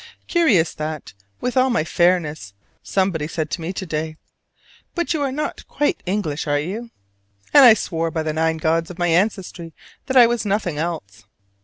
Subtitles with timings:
[0.27, 4.17] Curious that, with all my fairness, somebody said to me to day,
[4.95, 6.89] "But you are not quite English, are you?"
[7.53, 9.75] And I swore by the nine gods of my ancestry
[10.07, 11.25] that I was nothing else.